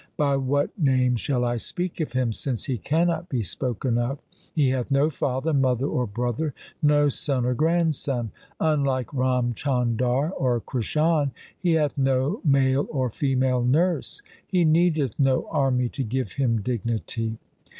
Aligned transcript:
By 0.17 0.35
what 0.35 0.71
name 0.79 1.15
shall 1.15 1.45
I 1.45 1.57
speak 1.57 1.99
of 1.99 2.13
Him 2.13 2.33
since 2.33 2.65
He 2.65 2.79
cannot 2.79 3.29
be 3.29 3.43
spoken 3.43 3.99
of? 3.99 4.17
He 4.51 4.69
hath 4.69 4.89
no 4.89 5.11
father, 5.11 5.53
mother, 5.53 5.85
or 5.85 6.07
brother, 6.07 6.55
no 6.81 7.07
son 7.07 7.45
or 7.45 7.53
grandson. 7.53 8.31
Unlike 8.59 9.13
Ram 9.13 9.53
Chandar 9.53 10.31
or 10.35 10.59
Krishan 10.59 11.33
He 11.55 11.73
hath 11.73 11.99
no 11.99 12.41
male 12.43 12.87
or 12.89 13.11
female 13.11 13.61
nurse. 13.63 14.23
He 14.47 14.65
needeth 14.65 15.19
no 15.19 15.47
army 15.51 15.87
to 15.89 16.01
give 16.01 16.31
Him 16.31 16.61
dignity. 16.63 17.37